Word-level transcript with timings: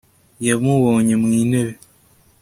yamubonye 0.47 1.13
mu 1.21 1.29
intebe 1.41 1.73